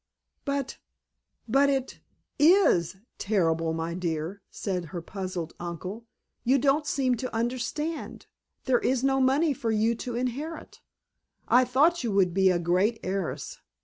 "But—but 0.45 1.69
it 1.69 1.99
is 2.39 2.95
terrible, 3.19 3.71
my 3.71 3.93
dear," 3.93 4.41
said 4.49 4.85
her 4.85 5.01
puzzled 5.03 5.53
uncle. 5.59 6.07
"You 6.43 6.57
don't 6.57 6.87
seem 6.87 7.13
to 7.17 7.35
understand. 7.35 8.25
There 8.65 8.79
is 8.79 9.03
no 9.03 9.21
money 9.21 9.53
for 9.53 9.69
you 9.69 9.93
to 9.97 10.15
inherit. 10.15 10.81
I 11.47 11.65
thought 11.65 12.03
you 12.03 12.11
would 12.13 12.33
be 12.33 12.49
a 12.49 12.57
great 12.57 12.99
heiress. 13.03 13.59